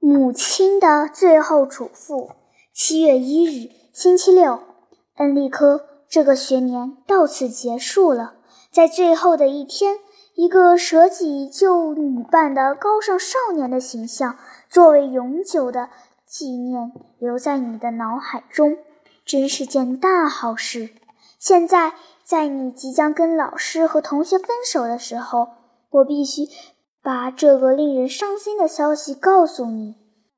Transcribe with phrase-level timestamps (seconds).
[0.00, 2.30] 母亲的最后嘱咐。
[2.72, 4.60] 七月一日，星期六，
[5.16, 8.34] 恩利科这个学年到此结束了。
[8.70, 9.98] 在最后的一天，
[10.34, 14.38] 一个舍己救女伴的高尚少年的形象，
[14.70, 15.88] 作为永久的
[16.24, 18.76] 纪念，留在你的脑海中，
[19.24, 20.90] 真是件大好事。
[21.40, 25.48] 现在，在你即将跟老师和同学分手的时候，
[25.90, 26.48] 我必须。
[27.08, 29.94] 把这个令人伤心的消息告诉你：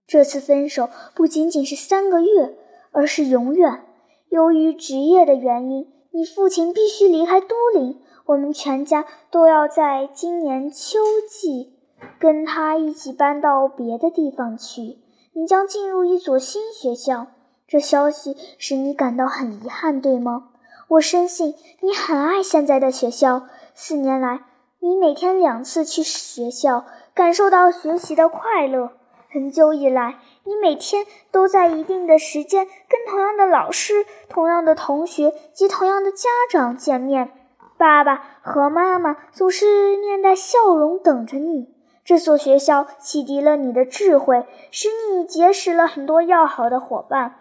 [0.06, 2.56] 这次分手不仅仅是三个月，
[2.92, 3.82] 而是永远。
[4.28, 7.98] 由于职业的原因，你父亲必须离开都灵。
[8.26, 11.72] 我们全家都要在今年秋季
[12.20, 14.98] 跟他一起搬到别的地方去。
[15.32, 17.26] 你将进入一所新学校，
[17.66, 20.50] 这消息使你感到很遗憾，对吗？
[20.86, 23.48] 我深信你很爱现在的学校。
[23.74, 24.42] 四年来。
[24.82, 28.92] 你每天两次去学校，感受到学习的快乐。
[29.30, 37.30] 很久以来，你每天都在一定的时间跟同样的老师、同样的同学及同样的家长见面。
[37.76, 41.74] 爸爸和妈妈总是面带笑容等着你。
[42.02, 47.39] 这所学校启迪了你的智慧，使你结识了很多要好的伙伴。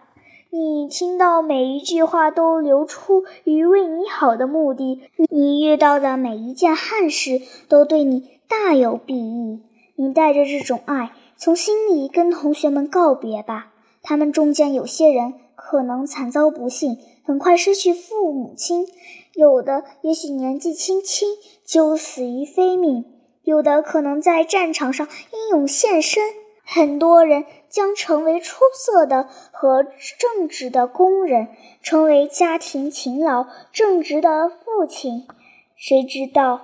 [0.52, 9.62] 你听到每一句话都流出于为你好的目的，你遇到的每一件憾事都对你大有裨益。
[9.94, 13.72] 你带着这种爱，从心里跟同学们告别吧。
[14.02, 18.86] 他们中间有些人可能惨遭不幸，很快失去父母亲；
[19.34, 21.28] 有的也许年纪轻轻
[21.64, 23.04] 就死于非命；
[23.44, 26.24] 有的可能在战场上英勇献身。
[26.64, 29.84] 很多人将成为出色的和
[30.18, 31.48] 正直的工人，
[31.82, 35.26] 成为家庭勤劳正直的父亲。
[35.76, 36.60] 谁知道，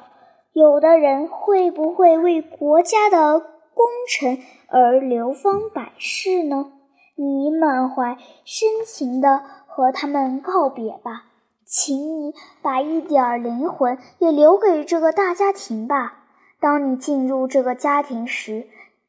[0.53, 6.73] 有的人会不会为国家的功臣而流芳百世呢？
[7.15, 11.27] 你满怀深情地和他们告别吧，
[11.65, 16.25] 请你把一点灵魂也留给这个大家庭吧。
[16.61, 18.67] 当你进入这个家庭时。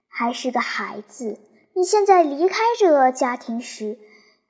[0.09, 1.37] 还是个孩子，
[1.77, 3.99] 你现在离开这个家庭时，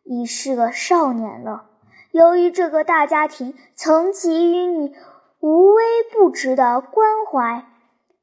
[0.06, 1.66] 已是个少年了。
[2.12, 4.96] 由于这个大家庭曾给予你
[5.42, 7.66] 无微不至的关怀，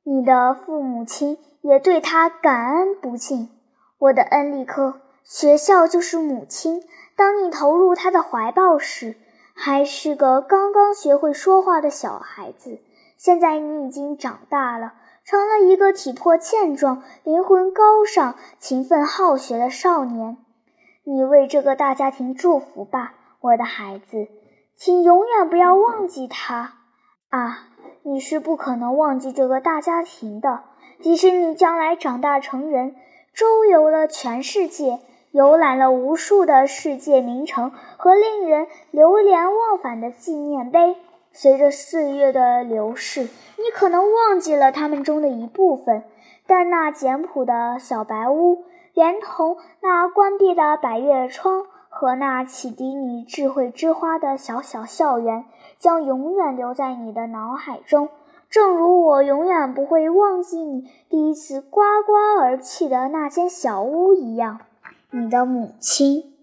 [0.04, 3.50] 你的父母亲也对他感恩不尽。
[3.98, 6.82] 我的恩利科，学校就是母亲。
[7.14, 9.16] 当你投入他的怀抱时，
[9.52, 12.78] 还是个刚刚学会说话的小孩子。
[13.18, 14.94] 现在你已经长大了。
[15.24, 20.36] 成了一个体魄健壮、灵魂高尚、勤奋好学的少年。
[21.04, 24.28] 你为这个大家庭祝福吧，我的孩子，
[24.76, 26.74] 请永远不要忘记他
[27.30, 27.68] 啊！
[28.02, 30.60] 你是不可能忘记这个大家庭的，
[31.00, 32.94] 即使你将来长大成人，
[33.32, 40.96] 周游了全世界，游览了无数的世界名城和令人流连忘返的纪念碑。
[41.36, 46.04] 随着岁月的流逝，你可能忘记了他们中的一部分，
[46.46, 48.64] 但那简朴的小白屋，
[48.94, 55.44] 连同那关闭的百叶窗和那启迪你智慧之花的小小校园，
[55.76, 58.08] 将永远留在你的脑海中，
[58.48, 64.60] 正如我永远不会忘记你第一次呱呱而泣的那间小屋一样。
[65.10, 66.33] 你的母亲。